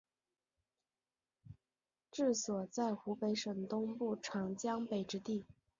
[2.09, 5.45] 治所在湖北省东部长江北之地。